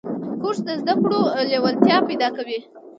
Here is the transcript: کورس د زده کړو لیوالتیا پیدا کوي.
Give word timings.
کورس 0.41 0.59
د 0.67 0.69
زده 0.81 0.93
کړو 1.01 1.19
لیوالتیا 1.51 1.97
پیدا 2.09 2.27
کوي. 2.37 2.59